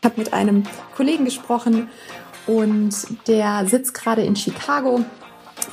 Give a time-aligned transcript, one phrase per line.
[0.00, 0.62] Ich habe mit einem
[0.96, 1.88] Kollegen gesprochen
[2.46, 2.94] und
[3.26, 5.04] der sitzt gerade in Chicago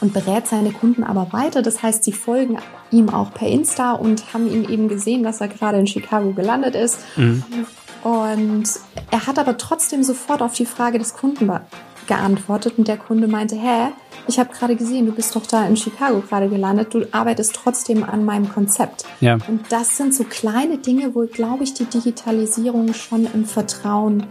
[0.02, 1.62] und berät seine Kunden aber weiter.
[1.62, 2.58] Das heißt, sie folgen
[2.92, 6.76] ihm auch per Insta und haben ihm eben gesehen, dass er gerade in Chicago gelandet
[6.76, 7.00] ist.
[7.18, 7.44] Mhm.
[8.04, 8.70] Und
[9.12, 11.48] er hat aber trotzdem sofort auf die Frage des Kunden
[12.08, 13.90] geantwortet und der Kunde meinte, hä,
[14.28, 18.04] ich habe gerade gesehen, du bist doch da in Chicago gerade gelandet, du arbeitest trotzdem
[18.04, 19.06] an meinem Konzept.
[19.22, 19.38] Ja.
[19.48, 24.28] Und das sind so kleine Dinge, wo, glaube ich, die Digitalisierung schon im Vertrauen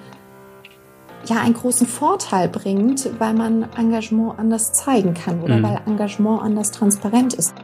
[1.27, 5.62] ja einen großen Vorteil bringt, weil man Engagement anders zeigen kann oder mhm.
[5.62, 7.54] weil Engagement anders transparent ist.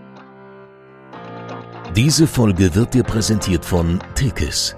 [1.97, 4.77] Diese Folge wird dir präsentiert von Tekes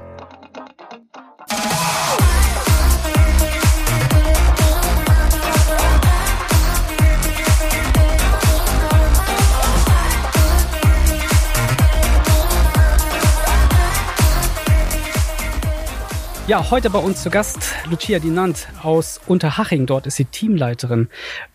[16.53, 19.87] Ja, heute bei uns zu Gast Lucia Dinant aus Unterhaching.
[19.87, 21.09] Dort ist sie Teamleiterin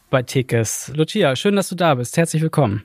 [0.10, 0.92] bei Tickes.
[0.96, 2.18] Lucia, schön, dass du da bist.
[2.18, 2.84] Herzlich willkommen.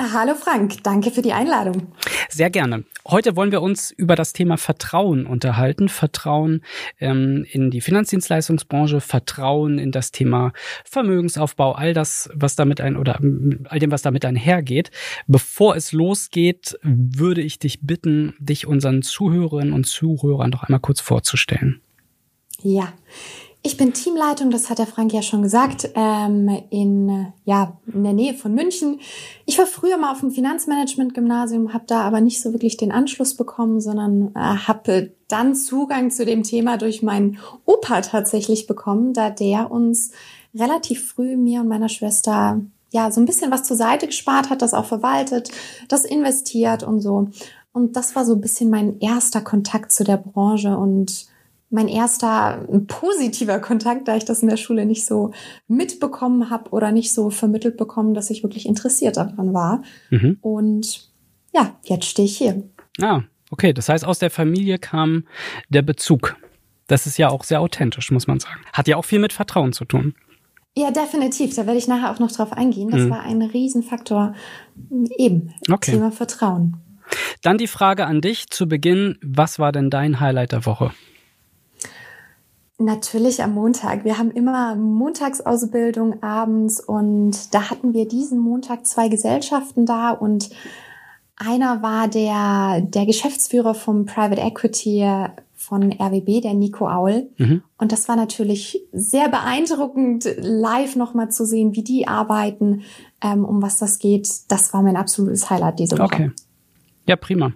[0.00, 1.88] Hallo Frank, danke für die Einladung.
[2.30, 2.84] Sehr gerne.
[3.06, 5.90] Heute wollen wir uns über das Thema Vertrauen unterhalten.
[5.90, 6.62] Vertrauen
[7.00, 10.54] ähm, in die Finanzdienstleistungsbranche, Vertrauen in das Thema
[10.86, 13.20] Vermögensaufbau, all das, was damit ein oder
[13.68, 14.90] all dem, was damit einhergeht.
[15.26, 21.00] Bevor es losgeht, würde ich dich bitten, dich unseren Zuhörerinnen und Zuhörern noch einmal kurz
[21.00, 21.82] vorzustellen.
[22.62, 22.94] Ja,
[23.62, 28.14] ich bin Teamleitung, das hat der Frank ja schon gesagt, ähm, in, ja, in der
[28.14, 29.00] Nähe von München.
[29.44, 33.36] Ich war früher mal auf dem Finanzmanagement-Gymnasium, habe da aber nicht so wirklich den Anschluss
[33.36, 39.28] bekommen, sondern äh, habe dann Zugang zu dem Thema durch meinen Opa tatsächlich bekommen, da
[39.28, 40.12] der uns
[40.54, 44.62] relativ früh, mir und meiner Schwester, ja, so ein bisschen was zur Seite gespart hat,
[44.62, 45.50] das auch verwaltet,
[45.88, 47.28] das investiert und so.
[47.72, 51.29] Und das war so ein bisschen mein erster Kontakt zu der Branche und
[51.70, 55.32] mein erster positiver Kontakt, da ich das in der Schule nicht so
[55.68, 59.82] mitbekommen habe oder nicht so vermittelt bekommen, dass ich wirklich interessiert daran war.
[60.10, 60.38] Mhm.
[60.40, 61.08] Und
[61.54, 62.64] ja, jetzt stehe ich hier.
[63.00, 63.72] Ah, okay.
[63.72, 65.24] Das heißt, aus der Familie kam
[65.68, 66.36] der Bezug.
[66.88, 68.60] Das ist ja auch sehr authentisch, muss man sagen.
[68.72, 70.14] Hat ja auch viel mit Vertrauen zu tun.
[70.76, 71.54] Ja, definitiv.
[71.54, 72.90] Da werde ich nachher auch noch drauf eingehen.
[72.90, 73.10] Das mhm.
[73.10, 74.34] war ein Riesenfaktor.
[75.16, 75.54] Eben.
[75.70, 75.92] Okay.
[75.92, 76.76] Thema Vertrauen.
[77.42, 79.18] Dann die Frage an dich zu Beginn.
[79.22, 80.92] Was war denn dein Highlight der Woche?
[82.80, 84.06] Natürlich am Montag.
[84.06, 90.48] Wir haben immer Montagsausbildung abends und da hatten wir diesen Montag zwei Gesellschaften da und
[91.36, 95.06] einer war der, der Geschäftsführer vom Private Equity
[95.54, 97.28] von RWB, der Nico Aul.
[97.36, 97.62] Mhm.
[97.76, 102.82] Und das war natürlich sehr beeindruckend, live nochmal zu sehen, wie die arbeiten,
[103.22, 104.26] ähm, um was das geht.
[104.48, 106.04] Das war mein absolutes Highlight diese Woche.
[106.04, 106.30] Okay.
[107.06, 107.52] Ja, prima.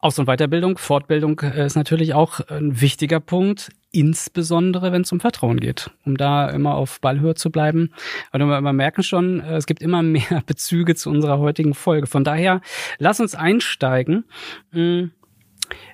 [0.00, 5.18] Aus- und Weiterbildung, Fortbildung äh, ist natürlich auch ein wichtiger Punkt, insbesondere wenn es um
[5.18, 7.92] Vertrauen geht, um da immer auf Ballhöhe zu bleiben.
[8.32, 12.06] Und wir merken schon, äh, es gibt immer mehr Bezüge zu unserer heutigen Folge.
[12.06, 12.60] Von daher,
[12.98, 14.24] lass uns einsteigen.
[14.70, 15.10] Hm,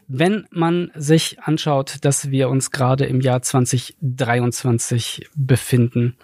[0.06, 6.16] wenn man sich anschaut, dass wir uns gerade im Jahr 2023 befinden,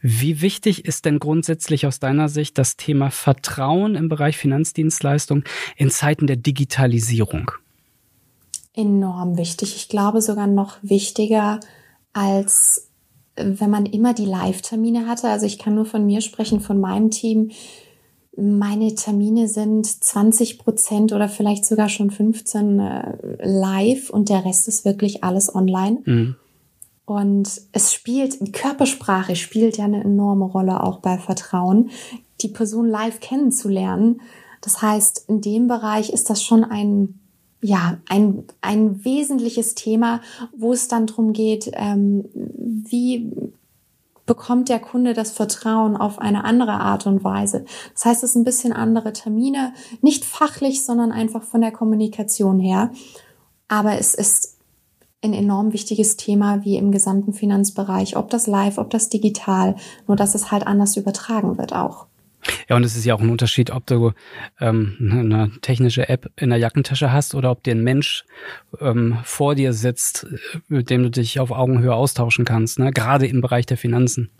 [0.00, 5.44] wie wichtig ist denn grundsätzlich aus deiner Sicht das Thema Vertrauen im Bereich Finanzdienstleistung
[5.76, 7.50] in Zeiten der Digitalisierung?
[8.74, 9.74] Enorm wichtig.
[9.76, 11.60] Ich glaube sogar noch wichtiger
[12.12, 12.88] als
[13.40, 15.28] wenn man immer die Live-Termine hatte.
[15.28, 17.52] Also ich kann nur von mir sprechen, von meinem Team
[18.40, 24.68] meine Termine sind 20 Prozent oder vielleicht sogar schon 15 äh, live und der Rest
[24.68, 25.98] ist wirklich alles online.
[26.04, 26.36] Mhm.
[27.04, 31.90] Und es spielt, Körpersprache spielt ja eine enorme Rolle auch bei Vertrauen,
[32.40, 34.20] die Person live kennenzulernen.
[34.60, 37.18] Das heißt, in dem Bereich ist das schon ein,
[37.60, 40.20] ja, ein, ein wesentliches Thema,
[40.56, 43.32] wo es dann darum geht, ähm, wie
[44.28, 47.64] bekommt der Kunde das Vertrauen auf eine andere Art und Weise.
[47.94, 49.72] Das heißt, es sind ein bisschen andere Termine,
[50.02, 52.92] nicht fachlich, sondern einfach von der Kommunikation her.
[53.66, 54.58] Aber es ist
[55.24, 59.74] ein enorm wichtiges Thema wie im gesamten Finanzbereich, ob das live, ob das digital,
[60.06, 62.06] nur dass es halt anders übertragen wird auch.
[62.68, 64.12] Ja, und es ist ja auch ein Unterschied, ob du
[64.60, 68.24] ähm, eine technische App in der Jackentasche hast oder ob dir ein Mensch
[68.80, 70.26] ähm, vor dir sitzt,
[70.68, 72.92] mit dem du dich auf Augenhöhe austauschen kannst, ne?
[72.92, 74.30] gerade im Bereich der Finanzen.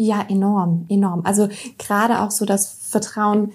[0.00, 1.22] Ja, enorm, enorm.
[1.24, 3.52] Also gerade auch so das Vertrauen,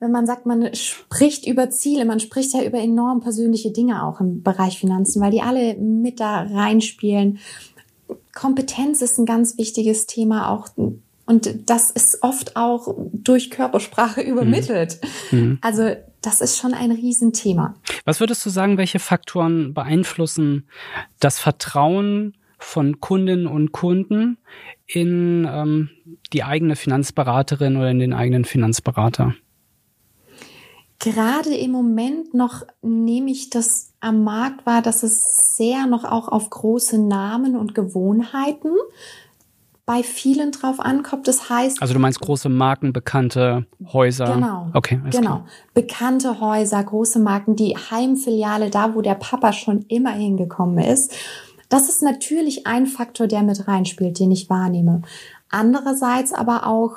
[0.00, 4.20] wenn man sagt, man spricht über Ziele, man spricht ja über enorm persönliche Dinge auch
[4.20, 7.38] im Bereich Finanzen, weil die alle mit da reinspielen.
[8.34, 10.68] Kompetenz ist ein ganz wichtiges Thema, auch
[11.26, 15.00] Und das ist oft auch durch Körpersprache übermittelt.
[15.30, 15.58] Mhm.
[15.60, 17.74] Also das ist schon ein Riesenthema.
[18.04, 20.68] Was würdest du sagen, welche Faktoren beeinflussen
[21.20, 24.38] das Vertrauen von Kundinnen und Kunden
[24.86, 25.90] in ähm,
[26.32, 29.34] die eigene Finanzberaterin oder in den eigenen Finanzberater?
[30.98, 36.28] Gerade im Moment noch nehme ich das am Markt wahr, dass es sehr noch auch
[36.28, 38.72] auf große Namen und Gewohnheiten
[39.86, 41.28] bei vielen drauf ankommt.
[41.28, 41.82] Das heißt.
[41.82, 44.34] Also du meinst große Marken, bekannte Häuser.
[44.34, 44.70] Genau.
[44.72, 45.00] Okay.
[45.10, 45.20] Genau.
[45.20, 45.46] Klar.
[45.74, 51.14] Bekannte Häuser, große Marken, die Heimfiliale, da wo der Papa schon immer hingekommen ist.
[51.68, 55.02] Das ist natürlich ein Faktor, der mit reinspielt, den ich wahrnehme.
[55.50, 56.96] Andererseits aber auch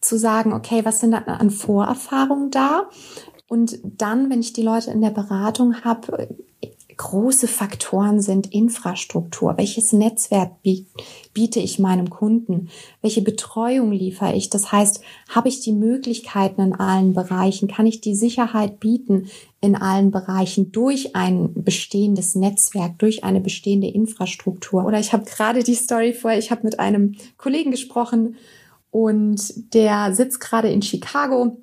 [0.00, 2.88] zu sagen, okay, was sind an Vorerfahrungen da?
[3.48, 6.28] Und dann, wenn ich die Leute in der Beratung habe,
[6.96, 9.56] große Faktoren sind Infrastruktur.
[9.56, 12.68] Welches Netzwerk biete ich meinem Kunden?
[13.00, 14.50] Welche Betreuung liefere ich?
[14.50, 17.68] Das heißt, habe ich die Möglichkeiten in allen Bereichen?
[17.68, 19.28] Kann ich die Sicherheit bieten
[19.60, 24.84] in allen Bereichen durch ein bestehendes Netzwerk, durch eine bestehende Infrastruktur?
[24.84, 28.36] Oder ich habe gerade die Story vorher, ich habe mit einem Kollegen gesprochen
[28.90, 31.56] und der sitzt gerade in Chicago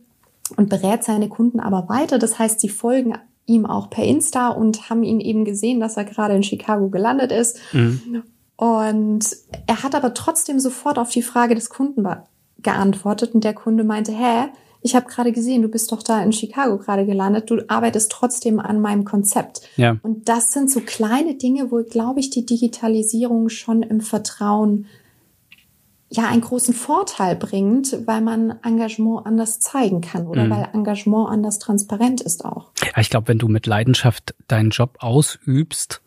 [0.57, 2.17] und berät seine Kunden aber weiter.
[2.17, 3.13] Das heißt, sie folgen
[3.49, 7.31] ihm auch per Insta und haben ihn eben gesehen, dass er gerade in Chicago gelandet
[7.31, 7.59] ist.
[7.73, 8.23] Mhm.
[8.55, 9.25] Und
[9.67, 12.07] er hat aber trotzdem sofort auf die Frage des Kunden
[12.61, 14.49] geantwortet und der Kunde meinte, hä,
[14.81, 18.59] ich habe gerade gesehen, du bist doch da in Chicago gerade gelandet, du arbeitest trotzdem
[18.59, 19.61] an meinem Konzept.
[19.75, 19.97] Ja.
[20.03, 24.85] Und das sind so kleine Dinge, wo, glaube ich, die Digitalisierung schon im Vertrauen
[26.09, 30.49] ja einen großen Vorteil bringt, weil man Engagement anders zeigen kann oder mhm.
[30.49, 32.71] weil Engagement anders transparent ist auch.
[32.83, 36.01] Ja, ich glaube, wenn du mit Leidenschaft deinen Job ausübst,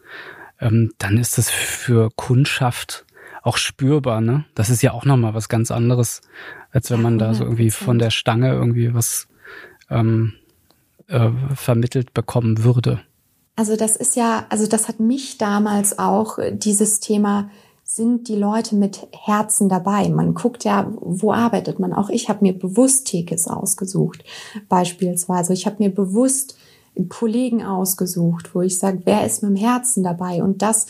[0.60, 3.06] ähm, dann ist das für Kundschaft
[3.42, 4.44] auch spürbar, ne?
[4.54, 6.20] Das ist ja auch nochmal was ganz anderes,
[6.70, 9.26] als wenn man da so irgendwie von der Stange irgendwie was
[9.90, 10.34] ähm,
[11.08, 13.00] äh, vermittelt bekommen würde.
[13.56, 17.50] Also das ist ja, also das hat mich damals auch dieses Thema
[17.84, 20.08] sind die Leute mit Herzen dabei.
[20.08, 21.92] Man guckt ja, wo arbeitet man.
[21.92, 24.24] Auch ich habe mir bewusst Tekes ausgesucht,
[24.68, 25.52] beispielsweise.
[25.52, 26.56] Ich habe mir bewusst
[27.08, 30.42] Kollegen ausgesucht, wo ich sage, wer ist mit dem Herzen dabei?
[30.42, 30.86] Und das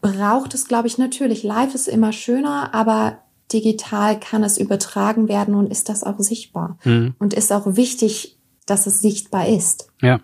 [0.00, 1.42] braucht es, glaube ich, natürlich.
[1.42, 3.18] Live ist immer schöner, aber
[3.52, 6.78] digital kann es übertragen werden und ist das auch sichtbar.
[6.84, 7.14] Mhm.
[7.18, 9.90] Und ist auch wichtig, dass es sichtbar ist.
[10.00, 10.20] Ja.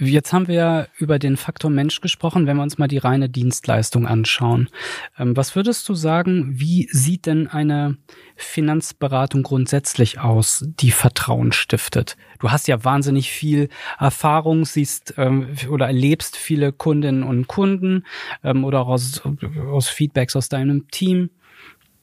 [0.00, 4.08] Jetzt haben wir über den Faktor Mensch gesprochen, wenn wir uns mal die reine Dienstleistung
[4.08, 4.68] anschauen.
[5.16, 7.96] Ähm, was würdest du sagen, wie sieht denn eine
[8.34, 12.16] Finanzberatung grundsätzlich aus, die Vertrauen stiftet?
[12.40, 18.04] Du hast ja wahnsinnig viel Erfahrung, siehst ähm, oder erlebst viele Kundinnen und Kunden
[18.42, 19.22] ähm, oder aus,
[19.70, 21.30] aus Feedbacks aus deinem Team.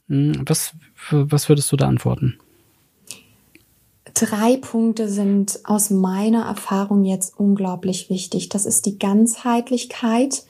[0.07, 0.77] Hm, was,
[1.09, 2.39] was würdest du da antworten?
[4.21, 8.49] Drei Punkte sind aus meiner Erfahrung jetzt unglaublich wichtig.
[8.49, 10.43] Das ist die Ganzheitlichkeit,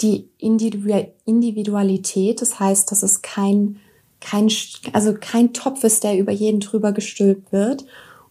[0.00, 2.40] die Individualität.
[2.40, 3.76] Das heißt, dass es kein,
[4.22, 4.50] kein,
[4.94, 7.84] also kein Topf ist, der über jeden drüber gestülpt wird.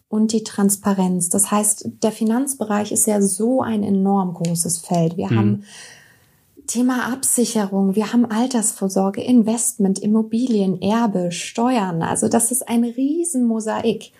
[0.09, 1.30] Und die Transparenz.
[1.30, 5.18] Das heißt, der Finanzbereich ist ja so ein enorm großes Feld.
[5.18, 5.38] Wir mhm.
[5.38, 5.63] haben
[6.65, 12.01] Thema Absicherung, wir haben Altersvorsorge, Investment, Immobilien, Erbe, Steuern.
[12.01, 14.13] Also das ist ein Riesenmosaik.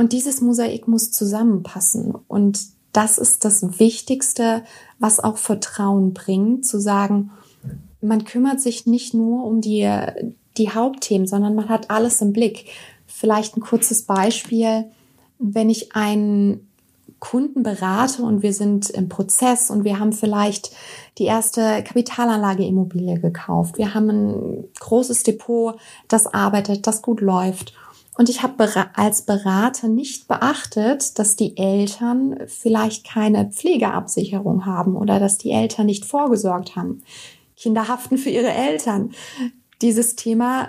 [0.00, 2.14] Und dieses Mosaik muss zusammenpassen.
[2.26, 2.58] Und
[2.94, 4.64] das ist das Wichtigste,
[4.98, 7.32] was auch Vertrauen bringt, zu sagen,
[8.00, 9.86] man kümmert sich nicht nur um die,
[10.56, 12.70] die Hauptthemen, sondern man hat alles im Blick.
[13.06, 14.86] Vielleicht ein kurzes Beispiel.
[15.38, 16.66] Wenn ich einen
[17.18, 20.70] Kunden berate und wir sind im Prozess und wir haben vielleicht
[21.18, 23.76] die erste Kapitalanlage Immobilie gekauft.
[23.76, 25.78] Wir haben ein großes Depot,
[26.08, 27.74] das arbeitet, das gut läuft.
[28.20, 35.18] Und ich habe als Berater nicht beachtet, dass die Eltern vielleicht keine Pflegeabsicherung haben oder
[35.18, 37.02] dass die Eltern nicht vorgesorgt haben.
[37.56, 39.12] Kinder haften für ihre Eltern.
[39.80, 40.68] Dieses Thema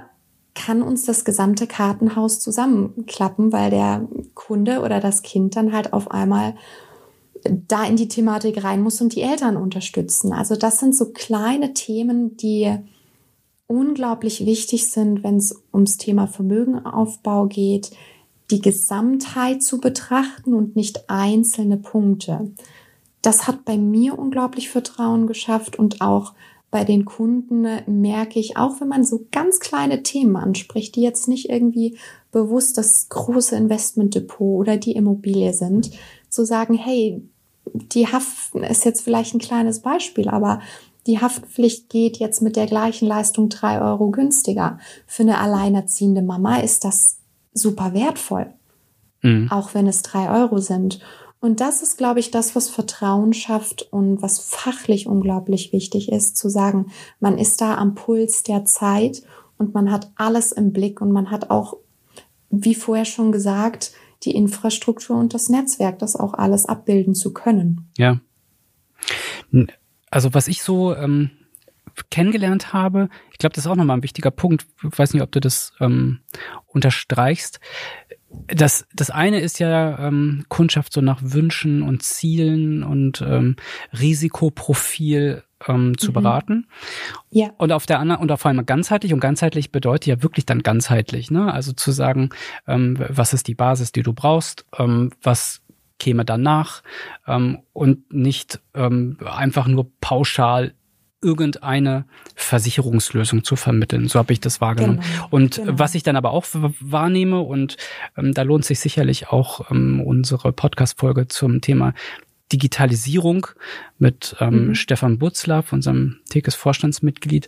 [0.55, 6.10] kann uns das gesamte Kartenhaus zusammenklappen, weil der Kunde oder das Kind dann halt auf
[6.10, 6.55] einmal
[7.67, 10.31] da in die Thematik rein muss und die Eltern unterstützen.
[10.31, 12.77] Also das sind so kleine Themen, die
[13.71, 17.91] unglaublich wichtig sind, wenn es ums Thema Vermögenaufbau geht,
[18.51, 22.51] die Gesamtheit zu betrachten und nicht einzelne Punkte.
[23.21, 26.33] Das hat bei mir unglaublich Vertrauen geschafft und auch
[26.69, 31.27] bei den Kunden merke ich, auch wenn man so ganz kleine Themen anspricht, die jetzt
[31.27, 31.97] nicht irgendwie
[32.31, 35.91] bewusst das große Investmentdepot oder die Immobilie sind,
[36.29, 37.21] zu sagen, hey,
[37.73, 40.61] die Haften ist jetzt vielleicht ein kleines Beispiel, aber
[41.08, 44.79] die Haftpflicht geht jetzt mit der gleichen Leistung drei Euro günstiger.
[45.08, 47.20] Für eine alleinerziehende Mama ist das
[47.53, 48.53] super wertvoll,
[49.22, 49.50] mhm.
[49.51, 51.00] auch wenn es drei Euro sind.
[51.39, 56.38] Und das ist, glaube ich, das, was Vertrauen schafft und was fachlich unglaublich wichtig ist,
[56.38, 59.24] zu sagen, man ist da am Puls der Zeit
[59.58, 61.77] und man hat alles im Blick und man hat auch,
[62.51, 63.91] wie vorher schon gesagt,
[64.24, 67.89] die Infrastruktur und das Netzwerk, das auch alles abbilden zu können.
[67.98, 68.20] Ja.
[70.12, 71.32] Also was ich so ähm,
[72.10, 74.65] kennengelernt habe, ich glaube, das ist auch nochmal ein wichtiger Punkt.
[74.84, 76.20] Ich weiß nicht, ob du das ähm,
[76.68, 77.60] unterstreichst.
[78.48, 83.58] Das, das eine ist ja ähm, Kundschaft so nach Wünschen und Zielen und ähm,
[83.98, 86.13] Risikoprofil ähm, zu mhm.
[86.13, 86.68] beraten.
[87.30, 87.50] Ja.
[87.58, 91.30] Und auf der anderen, und auf einmal ganzheitlich, und ganzheitlich bedeutet ja wirklich dann ganzheitlich,
[91.30, 91.53] ne?
[91.53, 92.30] Also zu sagen,
[92.68, 95.62] ähm, was ist die Basis, die du brauchst, ähm, was
[96.01, 96.81] käme danach
[97.27, 100.74] ähm, und nicht ähm, einfach nur pauschal
[101.22, 104.08] irgendeine Versicherungslösung zu vermitteln.
[104.08, 105.01] So habe ich das wahrgenommen.
[105.01, 105.74] Genau, und genau.
[105.77, 107.77] was ich dann aber auch wahrnehme, und
[108.17, 111.93] ähm, da lohnt sich sicherlich auch ähm, unsere Podcast-Folge zum Thema
[112.51, 113.46] Digitalisierung
[114.00, 114.75] mit ähm, mhm.
[114.75, 117.48] Stefan Butzlaff, unserem Tekes-Vorstandsmitglied,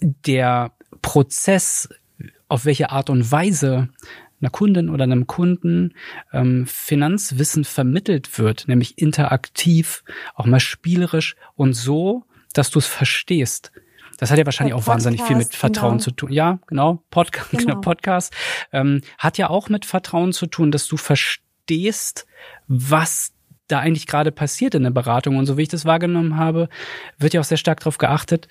[0.00, 1.88] der Prozess,
[2.48, 3.90] auf welche Art und Weise
[4.44, 5.94] einer Kundin oder einem Kunden
[6.32, 13.72] ähm, Finanzwissen vermittelt wird, nämlich interaktiv, auch mal spielerisch und so, dass du es verstehst.
[14.18, 16.02] Das hat ja wahrscheinlich auch wahnsinnig viel mit Vertrauen genau.
[16.02, 16.32] zu tun.
[16.32, 17.02] Ja, genau.
[17.10, 17.64] Podca genau.
[17.64, 17.80] genau.
[17.80, 18.32] Podcast
[18.72, 22.26] ähm, hat ja auch mit Vertrauen zu tun, dass du verstehst,
[22.68, 23.32] was
[23.66, 25.36] da eigentlich gerade passiert in der Beratung.
[25.36, 26.68] Und so wie ich das wahrgenommen habe,
[27.18, 28.46] wird ja auch sehr stark darauf geachtet,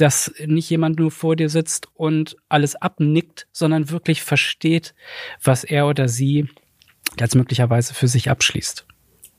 [0.00, 4.94] dass nicht jemand nur vor dir sitzt und alles abnickt, sondern wirklich versteht,
[5.42, 6.48] was er oder sie
[7.18, 8.86] jetzt möglicherweise für sich abschließt.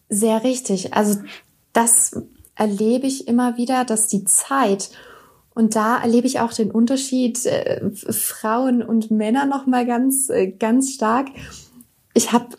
[0.10, 0.94] Sehr richtig.
[0.94, 1.20] Also
[1.72, 2.22] das
[2.56, 4.90] erlebe ich immer wieder, dass die Zeit
[5.60, 10.48] und da erlebe ich auch den Unterschied äh, Frauen und Männer noch mal ganz äh,
[10.48, 11.28] ganz stark.
[12.20, 12.50] Ich habe,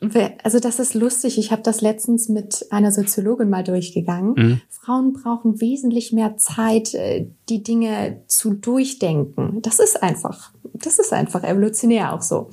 [0.42, 1.36] also das ist lustig.
[1.36, 4.32] Ich habe das letztens mit einer Soziologin mal durchgegangen.
[4.34, 4.60] Mhm.
[4.70, 9.60] Frauen brauchen wesentlich mehr Zeit, äh, die Dinge zu durchdenken.
[9.60, 12.48] Das ist einfach, das ist einfach evolutionär auch so.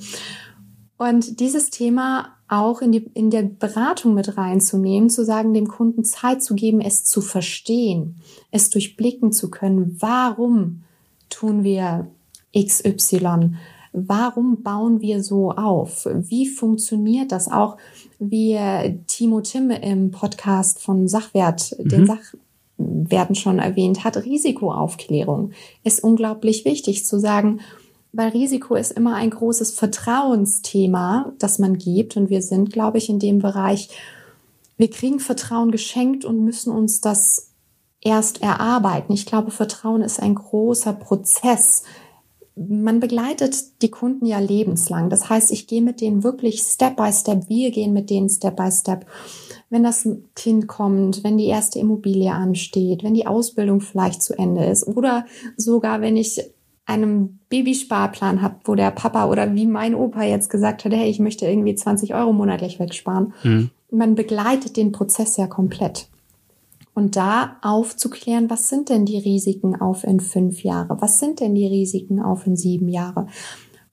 [0.98, 6.04] Und dieses Thema auch in, die, in der Beratung mit reinzunehmen, zu sagen, dem Kunden
[6.04, 8.16] Zeit zu geben, es zu verstehen,
[8.50, 9.96] es durchblicken zu können.
[9.98, 10.82] Warum
[11.30, 12.08] tun wir
[12.54, 13.54] XY?
[13.92, 16.06] Warum bauen wir so auf?
[16.12, 17.76] Wie funktioniert das auch,
[18.18, 18.58] wie
[19.06, 21.88] Timo Timm im Podcast von Sachwert, mhm.
[21.88, 25.52] den Sachwerten schon erwähnt hat, Risikoaufklärung
[25.84, 27.60] ist unglaublich wichtig zu sagen,
[28.12, 32.16] weil Risiko ist immer ein großes Vertrauensthema, das man gibt.
[32.16, 33.90] Und wir sind, glaube ich, in dem Bereich,
[34.76, 37.50] wir kriegen Vertrauen geschenkt und müssen uns das
[38.00, 39.12] erst erarbeiten.
[39.12, 41.82] Ich glaube, Vertrauen ist ein großer Prozess.
[42.58, 45.10] Man begleitet die Kunden ja lebenslang.
[45.10, 47.48] Das heißt, ich gehe mit denen wirklich Step by Step.
[47.48, 49.06] Wir gehen mit denen Step by Step.
[49.70, 54.64] Wenn das Kind kommt, wenn die erste Immobilie ansteht, wenn die Ausbildung vielleicht zu Ende
[54.64, 56.40] ist oder sogar wenn ich
[56.86, 61.18] einem Babysparplan habt, wo der Papa oder wie mein Opa jetzt gesagt hat, hey, ich
[61.18, 63.34] möchte irgendwie 20 Euro monatlich wegsparen.
[63.42, 63.70] Mhm.
[63.90, 66.08] Man begleitet den Prozess ja komplett.
[66.98, 71.00] Und da aufzuklären, was sind denn die Risiken auf in fünf Jahre?
[71.00, 73.28] Was sind denn die Risiken auf in sieben Jahre?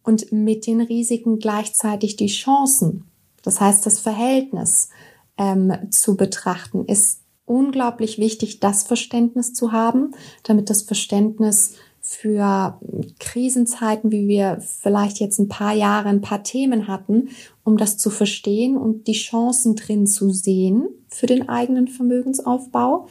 [0.02, 3.04] Und mit den Risiken gleichzeitig die Chancen.
[3.44, 4.90] Das heißt, das Verhältnis
[5.38, 11.76] ähm, zu betrachten, ist unglaublich wichtig, das Verständnis zu haben, damit das Verständnis
[12.08, 12.80] für
[13.20, 17.30] Krisenzeiten, wie wir vielleicht jetzt ein paar Jahre ein paar Themen hatten,
[17.64, 23.08] um das zu verstehen und die Chancen drin zu sehen für den eigenen Vermögensaufbau,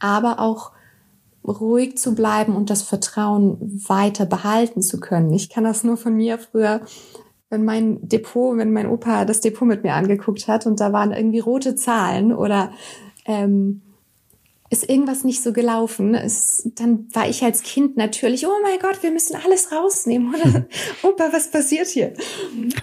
[0.00, 0.72] aber auch
[1.46, 5.32] ruhig zu bleiben und das Vertrauen weiter behalten zu können.
[5.32, 6.80] Ich kann das nur von mir früher,
[7.48, 11.12] wenn mein Depot, wenn mein Opa das Depot mit mir angeguckt hat und da waren
[11.12, 12.72] irgendwie rote Zahlen oder
[13.24, 13.82] ähm,
[14.72, 16.14] ist irgendwas nicht so gelaufen.
[16.14, 20.34] Es, dann war ich als Kind natürlich, oh mein Gott, wir müssen alles rausnehmen.
[20.34, 20.64] Oder
[21.02, 22.14] Opa, was passiert hier?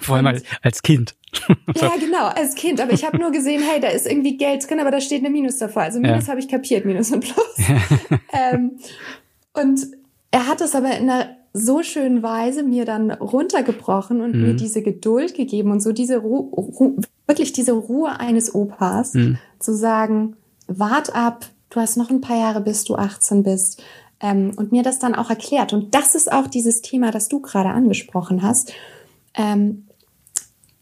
[0.00, 1.16] Vor allem als, als Kind.
[1.48, 2.80] ja, genau, als Kind.
[2.80, 5.30] Aber ich habe nur gesehen, hey, da ist irgendwie Geld drin, aber da steht eine
[5.30, 5.82] Minus davor.
[5.82, 6.30] Also Minus ja.
[6.30, 7.58] habe ich kapiert, Minus und Plus.
[8.32, 8.78] ähm,
[9.52, 9.88] und
[10.30, 14.42] er hat es aber in einer so schönen Weise mir dann runtergebrochen und mhm.
[14.42, 19.38] mir diese Geduld gegeben und so diese Ru Ru wirklich diese Ruhe eines Opas mhm.
[19.58, 20.36] zu sagen,
[20.68, 23.82] wart ab, du hast noch ein paar Jahre, bis du 18 bist.
[24.20, 25.72] Ähm, und mir das dann auch erklärt.
[25.72, 28.72] Und das ist auch dieses Thema, das du gerade angesprochen hast.
[29.34, 29.86] Ähm,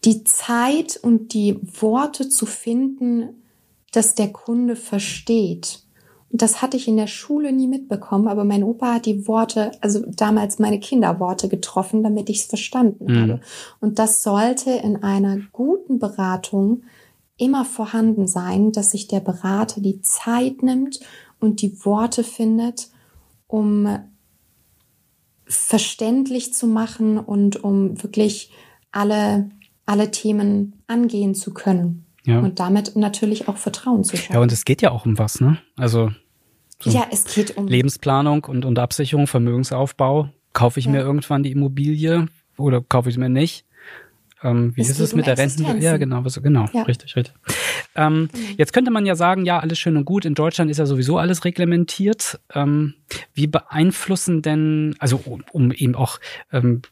[0.04, 3.44] die Zeit und die Worte zu finden,
[3.92, 5.82] dass der Kunde versteht
[6.30, 10.04] das hatte ich in der Schule nie mitbekommen, aber mein Opa hat die Worte, also
[10.06, 13.20] damals meine Kinderworte getroffen, damit ich es verstanden mhm.
[13.20, 13.40] habe.
[13.80, 16.82] Und das sollte in einer guten Beratung
[17.38, 21.00] immer vorhanden sein, dass sich der Berater die Zeit nimmt
[21.40, 22.88] und die Worte findet,
[23.46, 23.98] um
[25.46, 28.50] verständlich zu machen und um wirklich
[28.92, 29.50] alle,
[29.86, 32.04] alle Themen angehen zu können.
[32.26, 32.40] Ja.
[32.40, 34.34] Und damit natürlich auch Vertrauen zu schaffen.
[34.34, 35.58] Ja, und es geht ja auch um was, ne?
[35.76, 36.10] Also
[36.80, 40.28] so ja, es geht um Lebensplanung und, und Absicherung, Vermögensaufbau.
[40.52, 40.92] Kaufe ich ja.
[40.92, 42.26] mir irgendwann die Immobilie
[42.58, 43.64] oder kaufe ich sie mir nicht?
[44.42, 45.80] Ähm, wie es ist es mit um der Renten?
[45.80, 46.82] Ja, genau, was, genau, ja.
[46.82, 47.34] richtig, richtig.
[47.94, 48.30] Ähm, mhm.
[48.56, 50.24] Jetzt könnte man ja sagen, ja, alles schön und gut.
[50.24, 52.40] In Deutschland ist ja sowieso alles reglementiert.
[52.54, 52.94] Ähm,
[53.34, 56.20] wie beeinflussen denn, also um, um eben auch
[56.52, 56.82] ähm,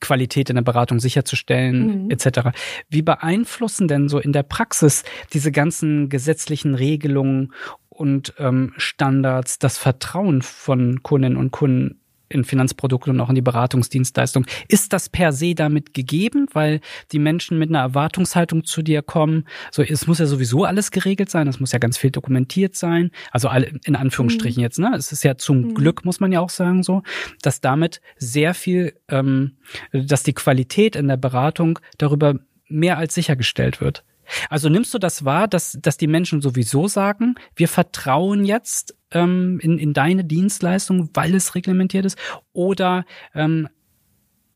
[0.00, 2.10] Qualität in der Beratung sicherzustellen, mhm.
[2.10, 2.50] etc.
[2.90, 7.54] Wie beeinflussen denn so in der Praxis diese ganzen gesetzlichen Regelungen
[7.88, 12.00] und ähm, Standards das Vertrauen von Kundinnen und Kunden
[12.34, 14.46] in Finanzprodukte und auch in die Beratungsdienstleistung.
[14.68, 16.80] Ist das per se damit gegeben, weil
[17.12, 19.46] die Menschen mit einer Erwartungshaltung zu dir kommen?
[19.70, 23.10] So, es muss ja sowieso alles geregelt sein, es muss ja ganz viel dokumentiert sein.
[23.30, 24.64] Also alle, in Anführungsstrichen mhm.
[24.64, 24.92] jetzt, ne?
[24.96, 25.74] Es ist ja zum mhm.
[25.74, 27.02] Glück, muss man ja auch sagen, so,
[27.42, 29.56] dass damit sehr viel, ähm,
[29.92, 32.34] dass die Qualität in der Beratung darüber
[32.68, 34.04] mehr als sichergestellt wird.
[34.50, 39.58] Also nimmst du das wahr, dass, dass die Menschen sowieso sagen, wir vertrauen jetzt ähm,
[39.60, 42.18] in, in deine Dienstleistung, weil es reglementiert ist?
[42.52, 43.04] Oder
[43.34, 43.68] ähm,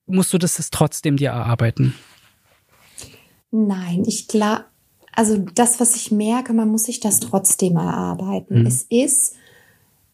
[0.07, 1.95] musst du das trotzdem dir erarbeiten?
[3.51, 4.65] Nein, ich glaube,
[5.13, 8.61] also das, was ich merke, man muss sich das trotzdem erarbeiten.
[8.61, 8.67] Mhm.
[8.67, 9.35] Es ist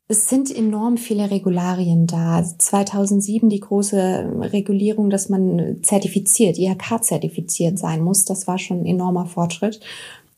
[0.07, 2.45] es sind enorm viele Regularien da.
[2.45, 8.27] 2007 die große Regulierung, dass man zertifiziert, IHK-zertifiziert sein muss.
[8.27, 9.81] Das war schon ein enormer Fortschritt.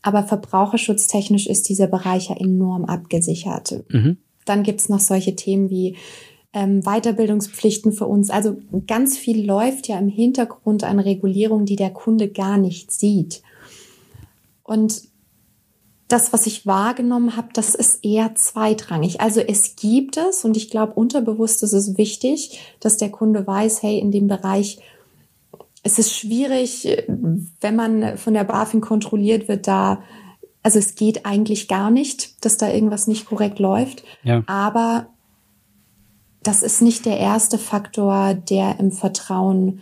[0.02, 3.82] Aber verbraucherschutztechnisch ist dieser Bereich ja enorm abgesichert.
[3.88, 4.18] Mhm.
[4.44, 5.96] Dann gibt's noch solche Themen wie
[6.52, 8.30] ähm, Weiterbildungspflichten für uns.
[8.30, 13.42] Also ganz viel läuft ja im Hintergrund an Regulierung, die der Kunde gar nicht sieht.
[14.62, 15.02] Und
[16.08, 19.20] das, was ich wahrgenommen habe, das ist eher zweitrangig.
[19.20, 23.82] Also es gibt es und ich glaube, unterbewusst ist es wichtig, dass der Kunde weiß,
[23.82, 24.78] hey, in dem Bereich
[25.82, 27.04] es ist schwierig,
[27.60, 30.02] wenn man von der BaFin kontrolliert wird, da,
[30.62, 34.02] also es geht eigentlich gar nicht, dass da irgendwas nicht korrekt läuft.
[34.24, 34.42] Ja.
[34.48, 35.06] Aber
[36.42, 39.80] das ist nicht der erste Faktor, der im Vertrauen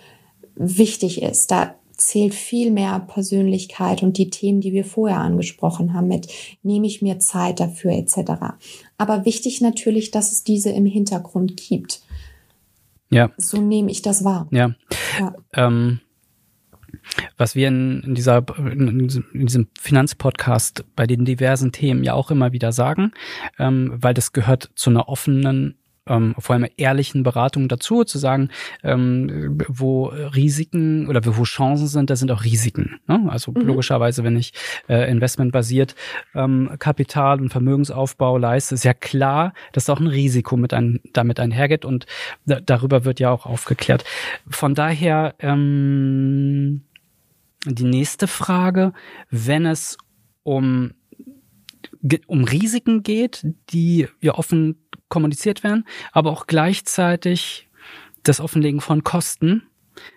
[0.57, 1.51] wichtig ist.
[1.51, 1.75] Da
[2.07, 6.29] zählt viel mehr Persönlichkeit und die Themen, die wir vorher angesprochen haben, mit
[6.63, 8.33] nehme ich mir Zeit dafür etc.
[8.99, 12.03] Aber wichtig natürlich, dass es diese im Hintergrund gibt.
[13.11, 13.31] Ja.
[13.37, 14.49] So nehme ich das wahr.
[14.51, 14.75] Ja.
[15.19, 15.35] ja.
[15.55, 16.01] Ähm,
[17.37, 22.53] was wir in, in dieser in, diesem Finanzpodcast bei den diversen Themen ja auch immer
[22.53, 23.13] wieder sagen,
[23.59, 28.51] ähm, weil das gehört zu einer offenen ähm, vor allem ehrlichen Beratung dazu, zu sagen,
[28.83, 33.01] ähm, wo Risiken oder wo Chancen sind, da sind auch Risiken.
[33.07, 33.27] Ne?
[33.29, 33.63] Also mhm.
[33.63, 34.53] logischerweise, wenn ich
[34.89, 35.95] äh, investmentbasiert
[36.35, 41.41] ähm, Kapital und Vermögensaufbau leiste, ist ja klar, dass auch ein Risiko mit ein, damit
[41.41, 42.07] einhergeht und
[42.47, 44.05] da, darüber wird ja auch aufgeklärt.
[44.49, 46.83] Von daher ähm,
[47.67, 48.93] die nächste Frage,
[49.31, 49.97] wenn es
[50.43, 50.93] um
[52.27, 57.69] um Risiken geht, die ja offen kommuniziert werden, aber auch gleichzeitig
[58.23, 59.63] das Offenlegen von Kosten.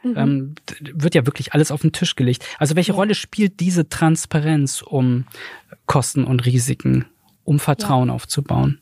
[0.04, 0.14] Mhm.
[0.18, 2.44] Ähm, wird ja wirklich alles auf den Tisch gelegt.
[2.58, 2.98] Also welche ja.
[2.98, 5.26] Rolle spielt diese Transparenz, um
[5.86, 7.06] Kosten und Risiken,
[7.44, 8.16] um Vertrauen ja.
[8.16, 8.82] aufzubauen?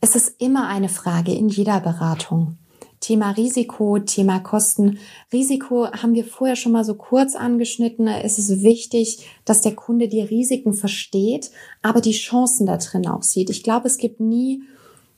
[0.00, 2.58] Es ist immer eine Frage in jeder Beratung.
[3.04, 4.98] Thema Risiko, Thema Kosten.
[5.30, 8.08] Risiko haben wir vorher schon mal so kurz angeschnitten.
[8.08, 11.50] Es ist wichtig, dass der Kunde die Risiken versteht,
[11.82, 13.50] aber die Chancen da drin auch sieht.
[13.50, 14.62] Ich glaube, es gibt nie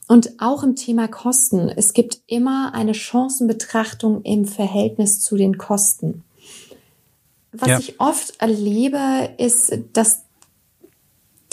[0.09, 1.69] und auch im Thema Kosten.
[1.69, 6.25] Es gibt immer eine Chancenbetrachtung im Verhältnis zu den Kosten.
[7.53, 7.79] Was ja.
[7.79, 10.23] ich oft erlebe, ist, dass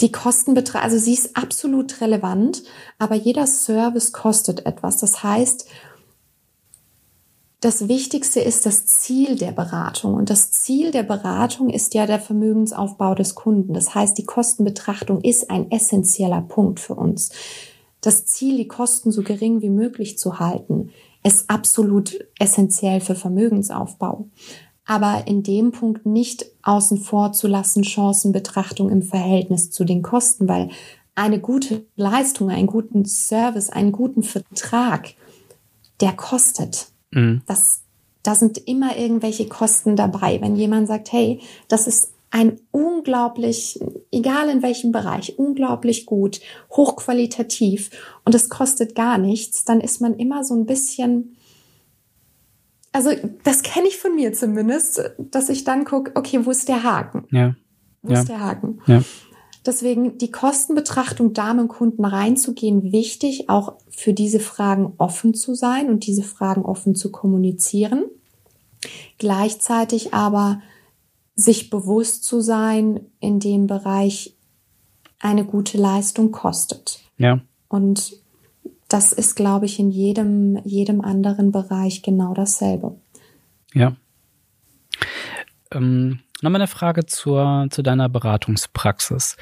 [0.00, 2.64] die Kostenbetrachtung, also sie ist absolut relevant,
[2.98, 4.96] aber jeder Service kostet etwas.
[4.96, 5.66] Das heißt,
[7.64, 10.14] das Wichtigste ist das Ziel der Beratung.
[10.14, 13.72] Und das Ziel der Beratung ist ja der Vermögensaufbau des Kunden.
[13.74, 17.30] Das heißt, die Kostenbetrachtung ist ein essentieller Punkt für uns
[18.04, 20.90] das Ziel, die Kosten so gering wie möglich zu halten,
[21.22, 24.28] ist absolut essentiell für Vermögensaufbau.
[24.84, 30.46] Aber in dem Punkt nicht außen vor zu lassen, Chancenbetrachtung im Verhältnis zu den Kosten,
[30.48, 30.68] weil
[31.14, 35.14] eine gute Leistung, einen guten Service, einen guten Vertrag,
[36.02, 36.88] der kostet.
[37.14, 37.42] Mhm.
[37.46, 37.82] Das,
[38.22, 40.40] da sind immer irgendwelche Kosten dabei.
[40.40, 43.78] Wenn jemand sagt, hey, das ist ein unglaublich,
[44.10, 46.40] egal in welchem Bereich, unglaublich gut,
[46.72, 47.90] hochqualitativ
[48.24, 51.36] und es kostet gar nichts, dann ist man immer so ein bisschen,
[52.90, 53.10] also
[53.44, 57.28] das kenne ich von mir zumindest, dass ich dann gucke, okay, wo ist der Haken?
[57.30, 57.54] Ja.
[58.02, 58.18] Wo ja.
[58.18, 58.80] ist der Haken?
[58.88, 59.02] Ja.
[59.66, 65.54] Deswegen die Kostenbetrachtung da mit dem Kunden reinzugehen, wichtig, auch für diese Fragen offen zu
[65.54, 68.04] sein und diese Fragen offen zu kommunizieren.
[69.16, 70.60] Gleichzeitig aber
[71.34, 74.36] sich bewusst zu sein, in dem Bereich
[75.18, 77.00] eine gute Leistung kostet.
[77.16, 77.40] Ja.
[77.68, 78.18] Und
[78.88, 82.96] das ist, glaube ich, in jedem, jedem anderen Bereich genau dasselbe.
[83.72, 83.96] Ja.
[85.72, 89.36] Ähm, Nochmal eine Frage zur, zu deiner Beratungspraxis.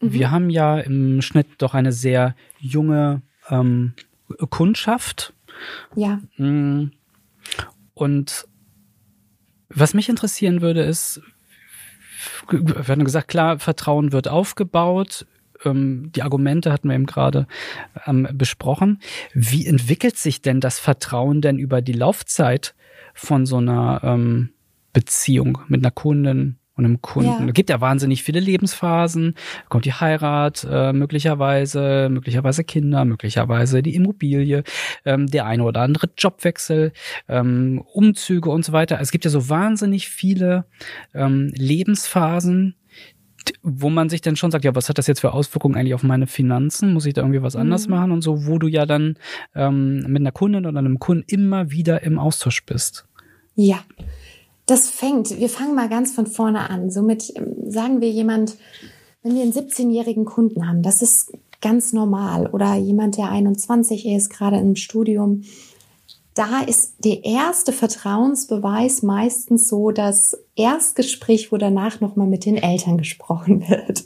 [0.00, 0.12] Mhm.
[0.12, 3.94] Wir haben ja im Schnitt doch eine sehr junge ähm,
[4.50, 5.32] Kundschaft.
[5.94, 6.20] Ja.
[6.36, 6.92] Mm.
[7.94, 8.46] Und
[9.68, 11.20] was mich interessieren würde, ist,
[12.50, 15.26] wir hatten gesagt, klar, Vertrauen wird aufgebaut.
[15.64, 17.46] Ähm, die Argumente hatten wir eben gerade
[18.06, 19.00] ähm, besprochen.
[19.32, 22.74] Wie entwickelt sich denn das Vertrauen denn über die Laufzeit
[23.14, 24.50] von so einer ähm,
[24.96, 27.28] Beziehung mit einer Kundin und einem Kunden.
[27.28, 27.46] Ja.
[27.46, 29.34] Es gibt ja wahnsinnig viele Lebensphasen.
[29.34, 34.64] Da kommt die Heirat, äh, möglicherweise, möglicherweise Kinder, möglicherweise die Immobilie,
[35.04, 36.92] ähm, der eine oder andere Jobwechsel,
[37.28, 38.98] ähm, Umzüge und so weiter.
[38.98, 40.64] Es gibt ja so wahnsinnig viele
[41.12, 42.74] ähm, Lebensphasen,
[43.62, 46.04] wo man sich dann schon sagt, ja, was hat das jetzt für Auswirkungen eigentlich auf
[46.04, 46.94] meine Finanzen?
[46.94, 47.94] Muss ich da irgendwie was anders mhm.
[47.94, 49.18] machen und so, wo du ja dann
[49.54, 53.06] ähm, mit einer Kundin oder einem Kunden immer wieder im Austausch bist.
[53.54, 53.84] Ja,
[54.66, 56.90] das fängt, wir fangen mal ganz von vorne an.
[56.90, 58.56] Somit ähm, sagen wir jemand,
[59.22, 62.48] wenn wir einen 17-jährigen Kunden haben, das ist ganz normal.
[62.48, 65.42] Oder jemand, der 21 ist, gerade im Studium,
[66.36, 72.98] da ist der erste Vertrauensbeweis meistens so das Erstgespräch, wo danach nochmal mit den Eltern
[72.98, 74.04] gesprochen wird.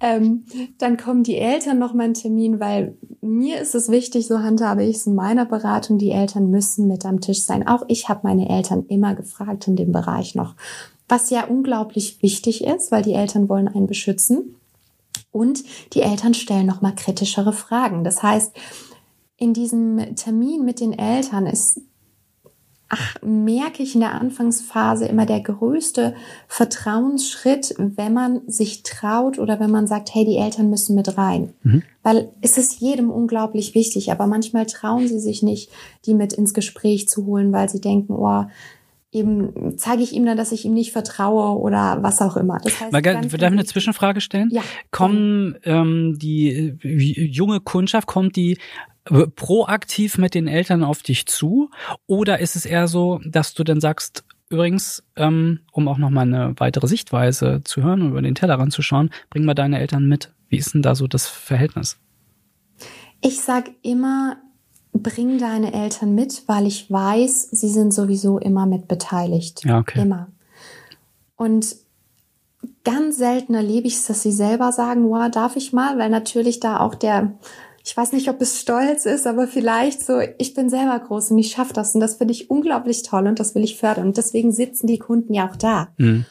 [0.00, 0.44] Ähm,
[0.78, 4.96] dann kommen die Eltern nochmal einen Termin, weil mir ist es wichtig, so handhabe ich
[4.96, 7.68] es in meiner Beratung, die Eltern müssen mit am Tisch sein.
[7.68, 10.54] Auch ich habe meine Eltern immer gefragt in dem Bereich noch,
[11.06, 14.54] was ja unglaublich wichtig ist, weil die Eltern wollen einen beschützen.
[15.30, 18.04] Und die Eltern stellen nochmal kritischere Fragen.
[18.04, 18.52] Das heißt,
[19.38, 21.80] in diesem Termin mit den Eltern ist,
[22.88, 26.14] ach, merke ich in der Anfangsphase immer der größte
[26.48, 31.52] Vertrauensschritt, wenn man sich traut oder wenn man sagt, hey, die Eltern müssen mit rein.
[31.62, 31.82] Mhm.
[32.02, 35.70] Weil es ist jedem unglaublich wichtig, aber manchmal trauen sie sich nicht,
[36.04, 38.46] die mit ins Gespräch zu holen, weil sie denken, oh,
[39.12, 42.58] eben zeige ich ihm dann, dass ich ihm nicht vertraue oder was auch immer.
[42.58, 44.48] Das heißt, Mal, darf ich eine Zwischenfrage stellen?
[44.50, 44.62] Ja.
[44.90, 48.58] Kommen ähm, die äh, junge Kundschaft, kommt die
[49.34, 51.70] proaktiv mit den Eltern auf dich zu?
[52.06, 56.54] Oder ist es eher so, dass du dann sagst, übrigens, ähm, um auch nochmal eine
[56.58, 60.32] weitere Sichtweise zu hören und über den Tellerrand zu schauen, bring mal deine Eltern mit.
[60.48, 61.98] Wie ist denn da so das Verhältnis?
[63.20, 64.36] Ich sag immer,
[64.92, 69.64] bring deine Eltern mit, weil ich weiß, sie sind sowieso immer mit beteiligt.
[69.64, 70.00] Ja, okay.
[70.00, 70.28] Immer.
[71.36, 71.76] Und
[72.84, 76.60] ganz selten erlebe ich es, dass sie selber sagen, wow, darf ich mal, weil natürlich
[76.60, 77.34] da auch der
[77.84, 81.38] ich weiß nicht, ob es Stolz ist, aber vielleicht so, ich bin selber groß und
[81.38, 84.16] ich schaffe das und das finde ich unglaublich toll und das will ich fördern und
[84.16, 85.88] deswegen sitzen die Kunden ja auch da.
[85.96, 86.26] Mhm.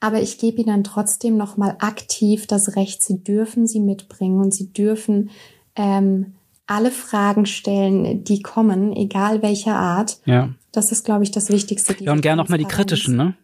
[0.00, 4.72] Aber ich gebe ihnen trotzdem nochmal aktiv das Recht, sie dürfen sie mitbringen und sie
[4.72, 5.30] dürfen
[5.76, 6.34] ähm,
[6.66, 10.18] alle Fragen stellen, die kommen, egal welcher Art.
[10.24, 10.50] Ja.
[10.72, 11.94] Das ist, glaube ich, das Wichtigste.
[12.00, 13.34] Ja, und gerne nochmal die kritischen, ne?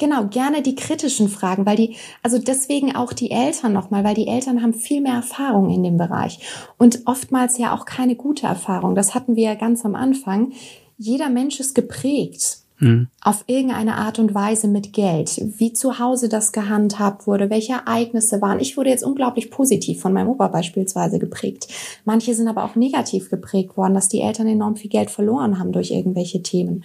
[0.00, 4.28] Genau, gerne die kritischen Fragen, weil die, also deswegen auch die Eltern nochmal, weil die
[4.28, 6.40] Eltern haben viel mehr Erfahrung in dem Bereich
[6.78, 8.94] und oftmals ja auch keine gute Erfahrung.
[8.94, 10.52] Das hatten wir ja ganz am Anfang.
[10.96, 13.08] Jeder Mensch ist geprägt hm.
[13.20, 18.40] auf irgendeine Art und Weise mit Geld, wie zu Hause das gehandhabt wurde, welche Ereignisse
[18.40, 18.58] waren.
[18.58, 21.68] Ich wurde jetzt unglaublich positiv von meinem Opa beispielsweise geprägt.
[22.06, 25.72] Manche sind aber auch negativ geprägt worden, dass die Eltern enorm viel Geld verloren haben
[25.72, 26.84] durch irgendwelche Themen.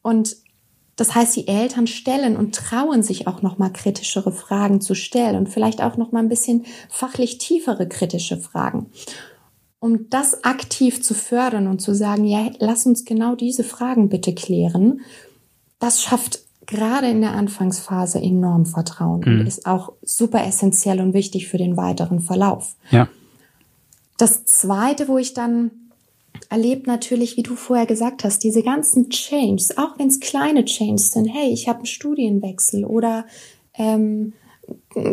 [0.00, 0.36] Und
[0.98, 5.36] das heißt, die Eltern stellen und trauen sich auch noch mal kritischere Fragen zu stellen
[5.36, 8.86] und vielleicht auch noch mal ein bisschen fachlich tiefere kritische Fragen.
[9.78, 14.34] Um das aktiv zu fördern und zu sagen, ja, lass uns genau diese Fragen bitte
[14.34, 15.02] klären,
[15.78, 19.40] das schafft gerade in der Anfangsphase enorm Vertrauen mhm.
[19.40, 22.74] und ist auch super essentiell und wichtig für den weiteren Verlauf.
[22.90, 23.08] Ja.
[24.16, 25.70] Das zweite, wo ich dann
[26.48, 31.10] erlebt natürlich, wie du vorher gesagt hast, diese ganzen Changes, auch wenn es kleine Changes
[31.10, 31.26] sind.
[31.26, 33.26] Hey, ich habe einen Studienwechsel oder
[33.74, 34.32] ähm,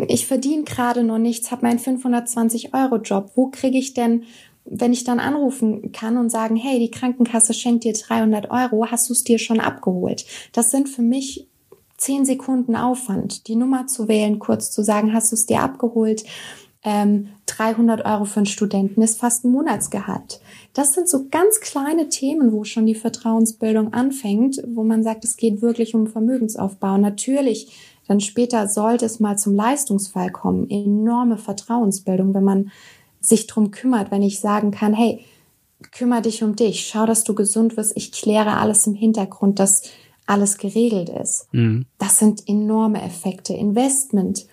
[0.08, 3.32] ich verdiene gerade noch nichts, habe meinen 520 Euro Job.
[3.34, 4.24] Wo kriege ich denn,
[4.64, 9.08] wenn ich dann anrufen kann und sagen, hey, die Krankenkasse schenkt dir 300 Euro, hast
[9.08, 10.26] du es dir schon abgeholt?
[10.52, 11.46] Das sind für mich
[11.96, 16.24] zehn Sekunden Aufwand, die Nummer zu wählen, kurz zu sagen, hast du es dir abgeholt?
[16.82, 20.40] Ähm, 300 Euro für einen Studenten ist fast ein Monatsgehalt.
[20.72, 25.36] Das sind so ganz kleine Themen, wo schon die Vertrauensbildung anfängt, wo man sagt, es
[25.36, 26.98] geht wirklich um Vermögensaufbau.
[26.98, 27.72] Natürlich,
[28.06, 30.70] dann später sollte es mal zum Leistungsfall kommen.
[30.70, 32.70] Enorme Vertrauensbildung, wenn man
[33.20, 35.24] sich drum kümmert, wenn ich sagen kann, hey,
[35.90, 39.82] kümmere dich um dich, schau, dass du gesund wirst, ich kläre alles im Hintergrund, dass
[40.26, 41.48] alles geregelt ist.
[41.52, 41.86] Mhm.
[41.98, 43.54] Das sind enorme Effekte.
[43.54, 44.46] Investment.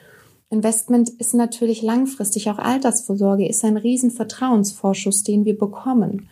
[0.54, 6.30] Investment ist natürlich langfristig, auch Altersvorsorge ist ein riesen Vertrauensvorschuss, den wir bekommen.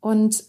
[0.00, 0.44] Und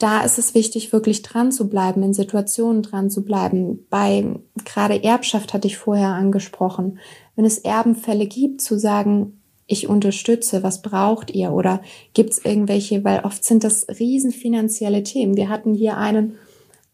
[0.00, 3.86] da ist es wichtig, wirklich dran zu bleiben, in Situationen dran zu bleiben.
[3.90, 4.24] Bei
[4.64, 6.98] gerade Erbschaft hatte ich vorher angesprochen.
[7.36, 11.52] Wenn es Erbenfälle gibt, zu sagen, ich unterstütze, was braucht ihr?
[11.52, 11.80] Oder
[12.12, 15.36] gibt es irgendwelche, weil oft sind das riesen finanzielle Themen.
[15.36, 16.34] Wir hatten hier einen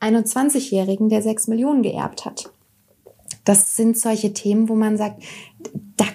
[0.00, 2.50] 21-Jährigen, der sechs Millionen geerbt hat.
[3.44, 5.22] Das sind solche Themen, wo man sagt,
[5.96, 6.06] da,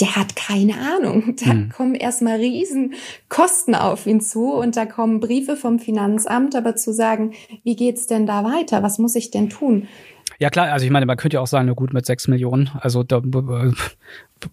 [0.00, 1.36] der hat keine Ahnung.
[1.44, 1.70] Da hm.
[1.70, 2.94] kommen erstmal riesen
[3.28, 7.32] Kosten auf ihn zu und da kommen Briefe vom Finanzamt, aber zu sagen,
[7.64, 8.82] wie geht's denn da weiter?
[8.82, 9.88] Was muss ich denn tun?
[10.38, 12.70] Ja klar, also ich meine, man könnte ja auch sagen, na gut, mit sechs Millionen,
[12.80, 13.20] also da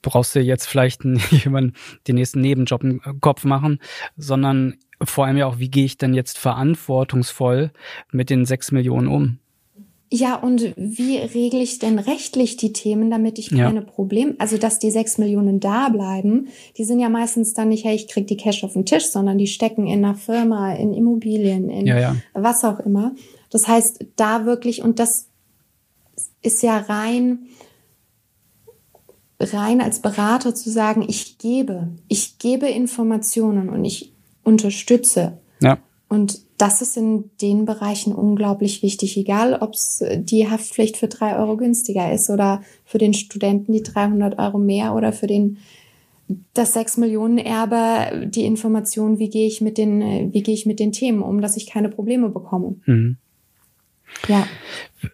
[0.02, 1.74] brauchst du jetzt vielleicht jemanden
[2.08, 3.80] den nächsten Nebenjob im Kopf machen,
[4.18, 7.72] sondern vor allem ja auch, wie gehe ich denn jetzt verantwortungsvoll
[8.12, 9.40] mit den sechs Millionen um?
[10.10, 13.82] Ja, und wie regle ich denn rechtlich die Themen, damit ich keine ja.
[13.82, 17.96] Probleme, also dass die sechs Millionen da bleiben, die sind ja meistens dann nicht, hey,
[17.96, 21.70] ich krieg die Cash auf den Tisch, sondern die stecken in einer Firma, in Immobilien,
[21.70, 22.15] in ja, ja.
[22.34, 23.15] was auch immer.
[23.50, 25.28] Das heißt, da wirklich, und das
[26.41, 27.48] ist ja rein,
[29.39, 35.39] rein als Berater zu sagen, ich gebe, ich gebe Informationen und ich unterstütze.
[35.62, 35.80] Ja.
[36.10, 41.38] Und das ist in den Bereichen unglaublich wichtig, egal ob es die Haftpflicht für drei
[41.38, 45.58] Euro günstiger ist oder für den Studenten die 300 Euro mehr oder für den
[46.54, 50.80] das sechs Millionen Erbe die Information, wie gehe ich mit den, wie gehe ich mit
[50.80, 52.76] den Themen um, dass ich keine Probleme bekomme.
[52.86, 53.17] Mhm.
[54.28, 54.48] Ja.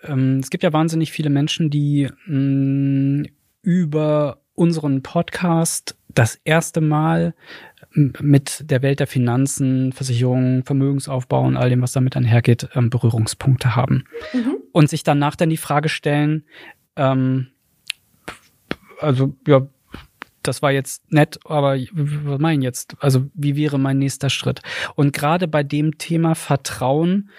[0.04, 3.26] Ähm, es gibt ja wahnsinnig viele Menschen, die mh, mm,
[3.62, 7.34] über unseren Podcast das erste Mal
[7.94, 13.76] mit der Welt der Finanzen, Versicherungen, Vermögensaufbau und all dem, was damit einhergeht, ähm, Berührungspunkte
[13.76, 14.06] haben.
[14.34, 14.58] Mhm.
[14.72, 16.46] Und sich danach dann die Frage stellen,
[16.96, 17.48] ähm,
[19.00, 19.68] also ja,
[20.42, 22.96] das war jetzt nett, aber was meine ich jetzt?
[23.00, 24.62] Also wie wäre mein nächster Schritt?
[24.96, 27.30] Und gerade bei dem Thema Vertrauen,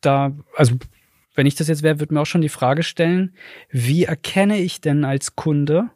[0.00, 0.76] da, also
[1.34, 3.34] wenn ich das jetzt wäre, würde mir auch schon die Frage stellen,
[3.70, 5.90] wie erkenne ich denn als Kunde,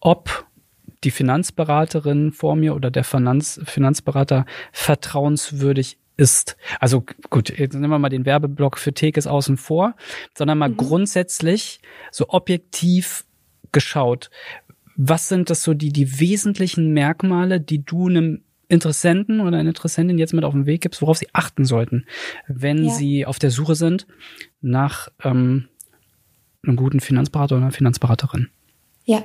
[0.00, 0.46] ob
[1.04, 6.56] die Finanzberaterin vor mir oder der Finanz, Finanzberater vertrauenswürdig ist.
[6.78, 9.94] Also gut, jetzt nehmen wir mal den Werbeblock für Tekes außen vor,
[10.34, 10.76] sondern mal mhm.
[10.76, 13.24] grundsätzlich so objektiv
[13.72, 14.30] geschaut.
[14.96, 20.18] Was sind das so die, die wesentlichen Merkmale, die du einem Interessenten oder einer Interessentin
[20.18, 22.06] jetzt mit auf den Weg gibst, worauf sie achten sollten,
[22.46, 22.90] wenn ja.
[22.90, 24.06] sie auf der Suche sind
[24.60, 25.68] nach ähm,
[26.62, 28.48] einem guten Finanzberater oder einer Finanzberaterin?
[29.04, 29.24] Ja,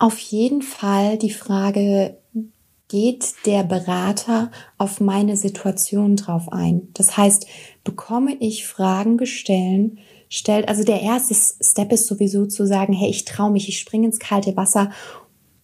[0.00, 2.16] auf jeden Fall die Frage,
[2.88, 6.88] geht der Berater auf meine Situation drauf ein?
[6.94, 7.46] Das heißt,
[7.84, 9.92] bekomme ich Fragen gestellt,
[10.28, 14.06] stellt, also der erste Step ist sowieso zu sagen, hey, ich traue mich, ich springe
[14.06, 14.90] ins kalte Wasser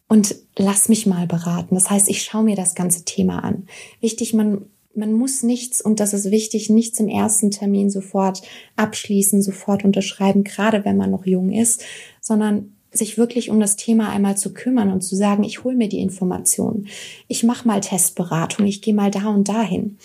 [0.07, 1.75] und lass mich mal beraten.
[1.75, 3.67] Das heißt, ich schaue mir das ganze Thema an.
[4.01, 8.41] Wichtig, man man muss nichts, und das ist wichtig, nichts im ersten Termin sofort
[8.77, 11.85] abschließen, sofort unterschreiben, gerade wenn man noch jung ist,
[12.23, 15.89] sondern sich wirklich um das Thema einmal zu kümmern und zu sagen, ich hole mir
[15.89, 16.89] die Informationen,
[17.29, 19.99] ich mache mal Testberatung, ich gehe mal da und dahin.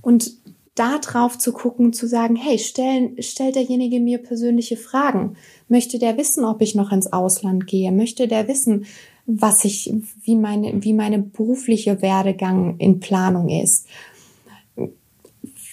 [0.00, 0.32] Und
[0.74, 5.36] da drauf zu gucken, zu sagen, hey, stellen, stellt derjenige mir persönliche Fragen?
[5.68, 7.92] Möchte der wissen, ob ich noch ins Ausland gehe?
[7.92, 8.86] Möchte der wissen,
[9.26, 13.86] was ich, wie meine, wie meine berufliche Werdegang in Planung ist?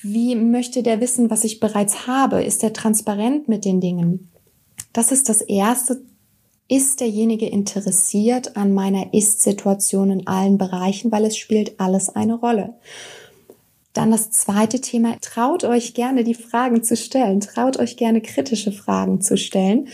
[0.02, 2.44] Wie möchte der wissen, was ich bereits habe?
[2.44, 4.30] Ist er transparent mit den Dingen?
[4.94, 6.02] Das ist das erste,
[6.70, 12.76] ist derjenige interessiert an meiner Ist-Situation in allen Bereichen, weil es spielt alles eine Rolle.
[13.94, 18.72] Dann das zweite Thema, traut euch gerne die Fragen zu stellen, traut euch gerne kritische
[18.72, 19.88] Fragen zu stellen,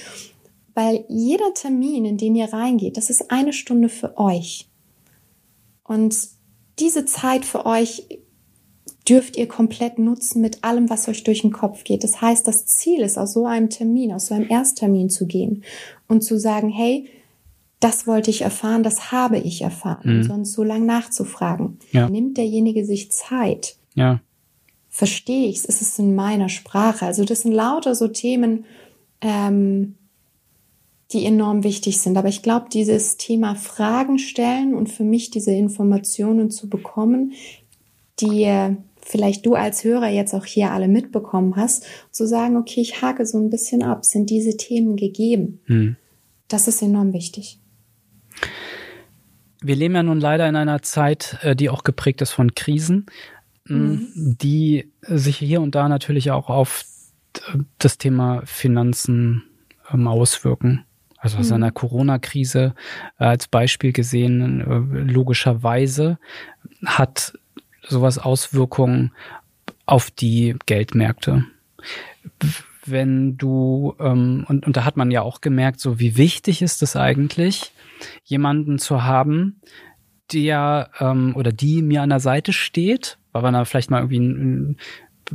[0.74, 4.68] weil jeder Termin, in den ihr reingeht, das ist eine Stunde für euch.
[5.86, 6.16] Und
[6.78, 8.06] diese Zeit für euch
[9.08, 12.04] dürft ihr komplett nutzen mit allem, was euch durch den Kopf geht.
[12.04, 15.64] Das heißt, das Ziel ist, aus so einem Termin, aus so einem Ersttermin zu gehen
[16.08, 17.08] und zu sagen, hey,
[17.80, 20.18] das wollte ich erfahren, das habe ich erfahren.
[20.18, 20.24] Mhm.
[20.24, 21.78] Sonst so lange nachzufragen.
[21.92, 22.10] Ja.
[22.10, 24.22] Nimmt derjenige sich Zeit ja.
[24.90, 25.66] verstehe ich es?
[25.66, 27.06] Ist es in meiner Sprache?
[27.06, 28.66] Also das sind lauter so Themen,
[29.22, 29.96] ähm,
[31.12, 32.18] die enorm wichtig sind.
[32.18, 37.34] Aber ich glaube, dieses Thema Fragen stellen und für mich diese Informationen zu bekommen,
[38.20, 38.42] die
[39.06, 43.26] vielleicht du als Hörer jetzt auch hier alle mitbekommen hast, zu sagen, okay, ich hake
[43.26, 45.60] so ein bisschen ab, sind diese Themen gegeben?
[45.66, 45.96] Hm.
[46.48, 47.60] Das ist enorm wichtig.
[49.62, 53.06] Wir leben ja nun leider in einer Zeit, äh, die auch geprägt ist von Krisen,
[53.66, 54.10] mhm.
[54.14, 56.86] die sich hier und da natürlich auch auf
[57.80, 59.44] das Thema Finanzen
[59.92, 60.86] ähm, auswirken.
[61.18, 61.56] Also aus mhm.
[61.56, 62.76] einer Corona-Krise
[63.18, 66.20] äh, als Beispiel gesehen, äh, logischerweise
[66.86, 67.34] hat
[67.88, 69.12] sowas Auswirkungen
[69.86, 71.46] auf die Geldmärkte.
[72.86, 76.84] Wenn du, ähm, und, und da hat man ja auch gemerkt, so wie wichtig ist
[76.84, 77.72] es eigentlich,
[78.24, 79.62] jemanden zu haben,
[80.34, 84.20] der ähm, oder die mir an der Seite steht, weil man da vielleicht mal irgendwie
[84.20, 84.78] ein,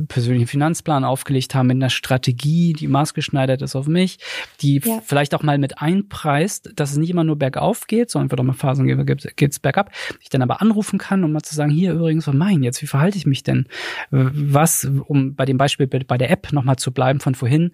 [0.07, 4.19] persönlichen Finanzplan aufgelegt haben mit einer Strategie, die maßgeschneidert ist auf mich,
[4.61, 5.01] die ja.
[5.03, 8.45] vielleicht auch mal mit einpreist, dass es nicht immer nur bergauf geht, sondern wird auch
[8.45, 9.91] mal Phasen geben, geht es bergab.
[10.21, 12.87] Ich dann aber anrufen kann, um mal zu sagen, hier übrigens, was mein jetzt, wie
[12.87, 13.67] verhalte ich mich denn?
[14.09, 17.71] Was, um bei dem Beispiel bei der App nochmal zu bleiben von vorhin,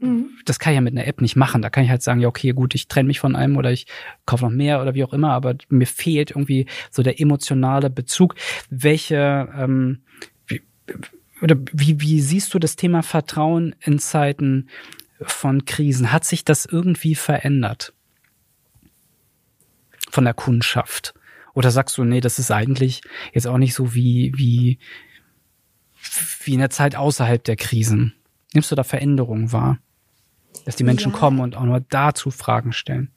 [0.00, 0.30] mhm.
[0.44, 1.62] das kann ich ja mit einer App nicht machen.
[1.62, 3.86] Da kann ich halt sagen, ja, okay, gut, ich trenne mich von einem oder ich
[4.26, 8.34] kaufe noch mehr oder wie auch immer, aber mir fehlt irgendwie so der emotionale Bezug.
[8.70, 10.00] Welche ähm,
[11.44, 14.70] oder wie, wie siehst du das Thema Vertrauen in Zeiten
[15.20, 16.10] von Krisen?
[16.10, 17.92] Hat sich das irgendwie verändert?
[20.10, 21.12] Von der Kundschaft?
[21.52, 23.02] Oder sagst du, nee, das ist eigentlich
[23.34, 24.78] jetzt auch nicht so wie, wie,
[26.44, 28.14] wie in der Zeit außerhalb der Krisen?
[28.54, 29.78] Nimmst du da Veränderungen wahr?
[30.64, 31.18] Dass die Menschen ja.
[31.18, 33.10] kommen und auch nur dazu Fragen stellen?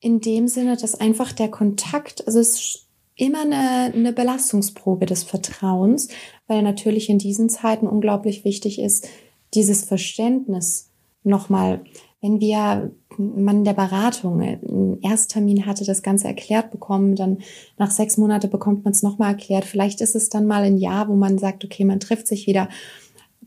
[0.00, 2.83] In dem Sinne, dass einfach der Kontakt, also es
[3.16, 6.08] immer eine, eine Belastungsprobe des Vertrauens,
[6.46, 9.08] weil natürlich in diesen Zeiten unglaublich wichtig ist,
[9.54, 10.90] dieses Verständnis
[11.22, 11.84] nochmal,
[12.20, 17.38] wenn wir man in der Beratung einen Ersttermin hatte, das Ganze erklärt bekommen, dann
[17.78, 19.64] nach sechs Monate bekommt man es nochmal erklärt.
[19.64, 22.68] Vielleicht ist es dann mal ein Jahr, wo man sagt, okay, man trifft sich wieder.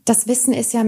[0.04, 0.86] Das Wissen ist ja,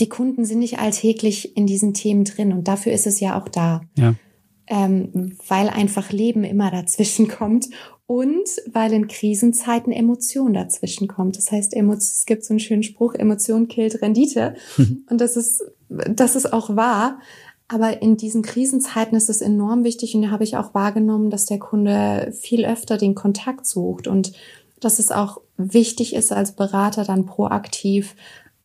[0.00, 3.48] die Kunden sind nicht alltäglich in diesen Themen drin und dafür ist es ja auch
[3.48, 3.82] da.
[3.96, 4.14] Ja.
[4.68, 7.68] Ähm, weil einfach Leben immer dazwischen kommt
[8.06, 11.36] und weil in Krisenzeiten Emotion dazwischen kommt.
[11.36, 14.54] Das heißt, es gibt so einen schönen Spruch, Emotion killt Rendite.
[15.10, 17.18] und das ist, das ist auch wahr.
[17.68, 21.46] Aber in diesen Krisenzeiten ist es enorm wichtig und da habe ich auch wahrgenommen, dass
[21.46, 24.32] der Kunde viel öfter den Kontakt sucht und
[24.78, 28.14] dass es auch wichtig ist, als Berater dann proaktiv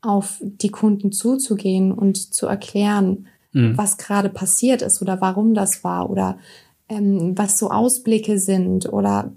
[0.02, 3.76] auf die Kunden zuzugehen und zu erklären, mhm.
[3.76, 6.38] was gerade passiert ist oder warum das war oder
[6.92, 9.32] ähm, was so Ausblicke sind oder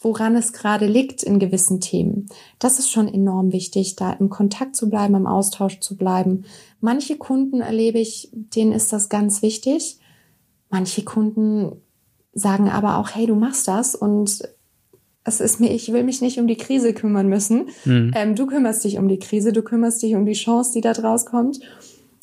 [0.00, 2.26] woran es gerade liegt in gewissen Themen.
[2.58, 6.44] Das ist schon enorm wichtig, da im Kontakt zu bleiben, im Austausch zu bleiben.
[6.80, 9.98] Manche Kunden erlebe ich, denen ist das ganz wichtig.
[10.68, 11.72] Manche Kunden
[12.34, 14.42] sagen aber auch, hey, du machst das und
[15.22, 17.68] es ist mir, ich will mich nicht um die Krise kümmern müssen.
[17.84, 18.12] Mhm.
[18.14, 20.92] Ähm, du kümmerst dich um die Krise, du kümmerst dich um die Chance, die da
[20.92, 21.60] draus kommt.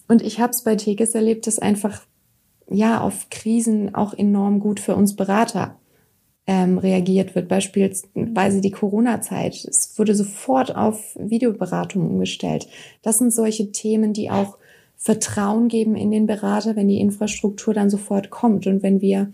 [0.08, 2.02] Und ich habe es bei Tekes erlebt, dass einfach
[2.72, 5.76] ja auf Krisen auch enorm gut für uns Berater
[6.48, 7.48] ähm, reagiert wird.
[7.48, 9.66] Beispielsweise die Corona-Zeit.
[9.66, 12.68] Es wurde sofort auf Videoberatung umgestellt.
[13.02, 14.58] Das sind solche Themen, die auch
[14.98, 19.32] Vertrauen geben in den Berater, wenn die Infrastruktur dann sofort kommt und wenn wir,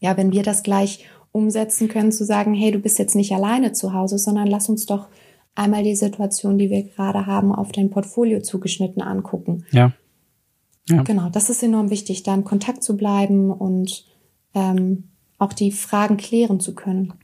[0.00, 3.72] ja, wenn wir das gleich umsetzen können, zu sagen, hey, du bist jetzt nicht alleine
[3.72, 5.08] zu Hause, sondern lass uns doch
[5.54, 9.64] einmal die Situation, die wir gerade haben, auf dein Portfolio zugeschnitten angucken.
[9.70, 9.92] Ja.
[10.88, 11.02] Ja.
[11.02, 14.04] Genau, das ist enorm wichtig, da im Kontakt zu bleiben und
[14.54, 15.04] ähm,
[15.38, 17.14] auch die Fragen klären zu können.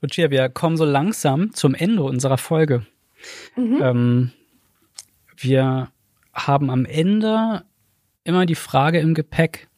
[0.00, 2.86] Lucia, wir kommen so langsam zum Ende unserer Folge.
[3.56, 3.78] Mhm.
[3.80, 4.30] Ähm,
[5.36, 5.90] wir
[6.32, 7.64] haben am Ende
[8.24, 9.68] immer die Frage im Gepäck,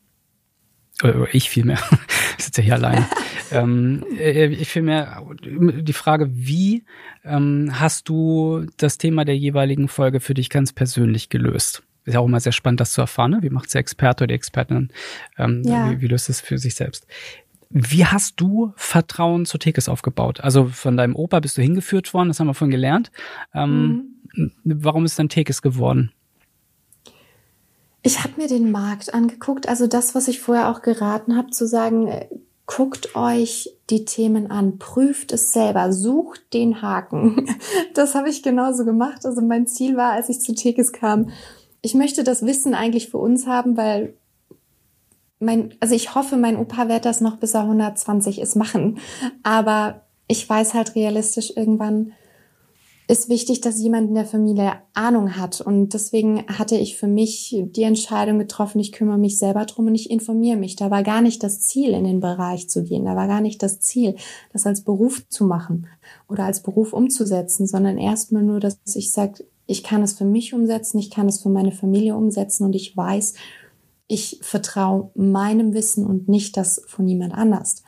[1.02, 1.78] oder ich vielmehr,
[2.38, 3.06] ich sitze ja hier allein.
[3.50, 6.84] ähm, äh, ich vielmehr die Frage, wie
[7.24, 11.82] ähm, hast du das Thema der jeweiligen Folge für dich ganz persönlich gelöst?
[12.10, 13.32] Ist ja auch immer sehr spannend, das zu erfahren.
[13.32, 13.38] Ne?
[13.40, 14.90] Wie macht der Experte oder die Expertin?
[15.38, 15.90] Ähm, ja.
[15.90, 17.06] wie, wie löst es für sich selbst?
[17.70, 20.40] Wie hast du Vertrauen zu Tekes aufgebaut?
[20.40, 23.12] Also von deinem Opa bist du hingeführt worden, das haben wir vorhin gelernt.
[23.54, 24.52] Ähm, mhm.
[24.64, 26.12] Warum ist dann Tekes geworden?
[28.02, 31.66] Ich habe mir den Markt angeguckt, also das, was ich vorher auch geraten habe, zu
[31.66, 32.26] sagen, äh,
[32.66, 37.46] guckt euch die Themen an, prüft es selber, sucht den Haken.
[37.94, 39.26] Das habe ich genauso gemacht.
[39.26, 41.30] Also mein Ziel war, als ich zu Tekes kam,
[41.82, 44.14] ich möchte das Wissen eigentlich für uns haben, weil
[45.38, 48.98] mein, also ich hoffe, mein Opa wird das noch bis er 120 ist machen.
[49.42, 52.12] Aber ich weiß halt realistisch irgendwann,
[53.08, 55.60] ist wichtig, dass jemand in der Familie Ahnung hat.
[55.60, 59.96] Und deswegen hatte ich für mich die Entscheidung getroffen, ich kümmere mich selber drum und
[59.96, 60.76] ich informiere mich.
[60.76, 63.06] Da war gar nicht das Ziel, in den Bereich zu gehen.
[63.06, 64.14] Da war gar nicht das Ziel,
[64.52, 65.88] das als Beruf zu machen
[66.28, 70.52] oder als Beruf umzusetzen, sondern erstmal nur, dass ich sage, ich kann es für mich
[70.52, 73.34] umsetzen, ich kann es für meine Familie umsetzen und ich weiß,
[74.08, 77.84] ich vertraue meinem Wissen und nicht das von jemand anders.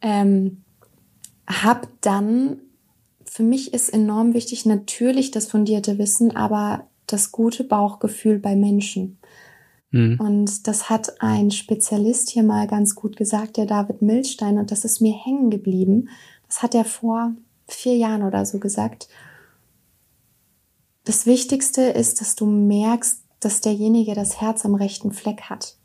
[0.00, 0.62] Ähm,
[1.46, 2.60] hab dann
[3.30, 9.18] für mich ist enorm wichtig natürlich das fundierte Wissen, aber das gute Bauchgefühl bei Menschen.
[9.92, 10.18] Mhm.
[10.18, 14.84] Und das hat ein Spezialist hier mal ganz gut gesagt, der David Milstein, und das
[14.84, 16.08] ist mir hängen geblieben.
[16.48, 17.34] Das hat er vor
[17.68, 19.08] vier Jahren oder so gesagt.
[21.04, 25.76] Das Wichtigste ist, dass du merkst, dass derjenige das Herz am rechten Fleck hat.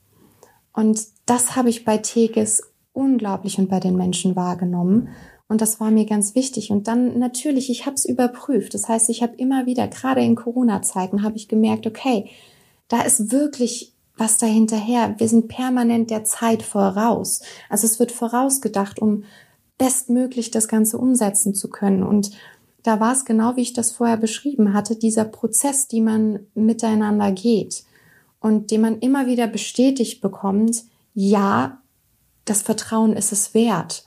[0.73, 2.61] Und das habe ich bei Teges
[2.91, 5.09] unglaublich und bei den Menschen wahrgenommen.
[5.47, 6.71] Und das war mir ganz wichtig.
[6.71, 8.73] Und dann natürlich, ich habe es überprüft.
[8.73, 12.29] Das heißt, ich habe immer wieder, gerade in Corona-Zeiten, habe ich gemerkt, okay,
[12.87, 15.15] da ist wirklich was dahinterher.
[15.17, 17.41] Wir sind permanent der Zeit voraus.
[17.69, 19.23] Also es wird vorausgedacht, um
[19.77, 22.03] bestmöglich das Ganze umsetzen zu können.
[22.03, 22.31] Und
[22.85, 27.31] da war es genau, wie ich das vorher beschrieben hatte, dieser Prozess, die man miteinander
[27.31, 27.83] geht
[28.39, 30.83] und den man immer wieder bestätigt bekommt,
[31.15, 31.81] ja,
[32.45, 34.05] das Vertrauen ist es wert.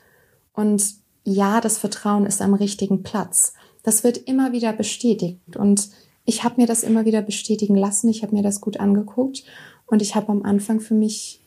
[0.53, 3.53] Und ja, das Vertrauen ist am richtigen Platz.
[3.83, 5.89] Das wird immer wieder bestätigt und
[6.25, 8.09] ich habe mir das immer wieder bestätigen lassen.
[8.09, 9.43] Ich habe mir das gut angeguckt
[9.87, 11.41] und ich habe am Anfang für mich,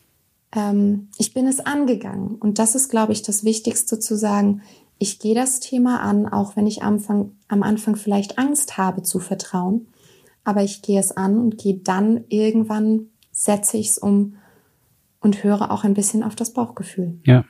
[0.54, 4.60] ähm, ich bin es angegangen und das ist, glaube ich, das Wichtigste zu sagen.
[5.02, 9.02] Ich gehe das Thema an, auch wenn ich am Anfang, am Anfang vielleicht Angst habe
[9.02, 9.88] zu vertrauen,
[10.44, 14.36] aber ich gehe es an und gehe dann irgendwann setze ich es um
[15.18, 17.18] und höre auch ein bisschen auf das Bauchgefühl.
[17.24, 17.44] Ja.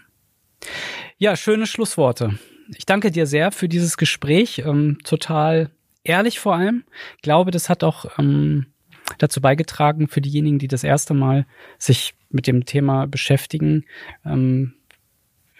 [1.19, 2.39] Ja, schöne Schlussworte.
[2.75, 4.63] Ich danke dir sehr für dieses Gespräch.
[4.65, 5.71] Ähm, total
[6.05, 6.85] ehrlich vor allem.
[7.17, 8.69] Ich glaube, das hat auch ähm,
[9.19, 11.45] dazu beigetragen für diejenigen, die das erste Mal
[11.77, 13.85] sich mit dem Thema beschäftigen,
[14.25, 14.73] ähm,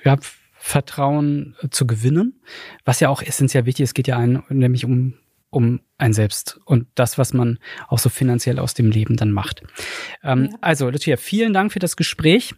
[0.05, 0.17] ja,
[0.65, 2.41] Vertrauen zu gewinnen,
[2.85, 3.91] was ja auch essentiell wichtig ist.
[3.91, 5.15] Es geht ja ein, nämlich um
[5.51, 7.59] um ein Selbst und das, was man
[7.89, 9.63] auch so finanziell aus dem Leben dann macht.
[10.23, 10.59] Ähm, ja.
[10.63, 12.55] Also, Lucia, vielen Dank für das Gespräch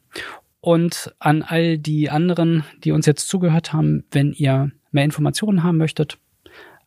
[0.61, 5.77] und an all die anderen, die uns jetzt zugehört haben, wenn ihr mehr Informationen haben
[5.79, 6.19] möchtet,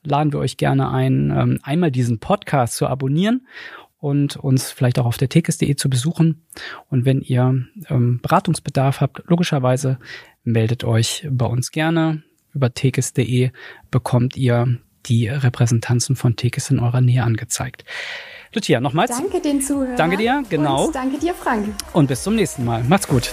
[0.04, 3.46] laden wir euch gerne ein, ähm, einmal diesen Podcast zu abonnieren
[4.00, 6.46] und uns vielleicht auch auf der tekes.de zu besuchen.
[6.90, 9.98] Und wenn ihr ähm, Beratungsbedarf habt, logischerweise
[10.44, 12.24] meldet euch bei uns gerne.
[12.54, 13.52] Über tekes.de
[13.92, 17.86] bekommt ihr die Repräsentanzen von Tekes in eurer Nähe angezeigt.
[18.54, 19.12] Lucia, nochmals.
[19.12, 19.96] Danke den Zuhörern.
[19.96, 20.88] Danke dir, genau.
[20.88, 21.68] Und danke dir, Frank.
[21.94, 22.84] Und bis zum nächsten Mal.
[22.84, 23.32] Macht's gut.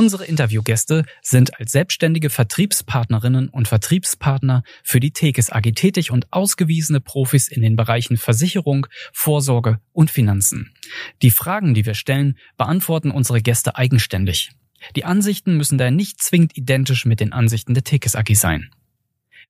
[0.00, 7.02] Unsere Interviewgäste sind als selbstständige Vertriebspartnerinnen und Vertriebspartner für die Tekes AG tätig und ausgewiesene
[7.02, 10.72] Profis in den Bereichen Versicherung, Vorsorge und Finanzen.
[11.20, 14.52] Die Fragen, die wir stellen, beantworten unsere Gäste eigenständig.
[14.96, 18.70] Die Ansichten müssen daher nicht zwingend identisch mit den Ansichten der Tekes AG sein.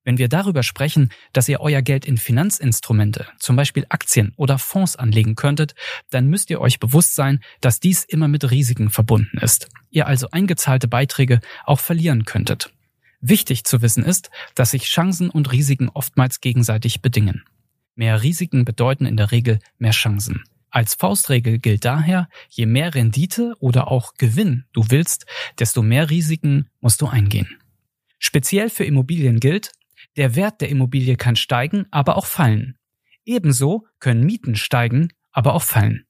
[0.03, 4.95] Wenn wir darüber sprechen, dass ihr euer Geld in Finanzinstrumente, zum Beispiel Aktien oder Fonds
[4.95, 5.75] anlegen könntet,
[6.09, 9.69] dann müsst ihr euch bewusst sein, dass dies immer mit Risiken verbunden ist.
[9.91, 12.71] Ihr also eingezahlte Beiträge auch verlieren könntet.
[13.19, 17.43] Wichtig zu wissen ist, dass sich Chancen und Risiken oftmals gegenseitig bedingen.
[17.93, 20.43] Mehr Risiken bedeuten in der Regel mehr Chancen.
[20.71, 25.25] Als Faustregel gilt daher, je mehr Rendite oder auch Gewinn du willst,
[25.59, 27.57] desto mehr Risiken musst du eingehen.
[28.17, 29.71] Speziell für Immobilien gilt,
[30.17, 32.77] der Wert der Immobilie kann steigen, aber auch fallen.
[33.25, 36.05] Ebenso können Mieten steigen, aber auch fallen.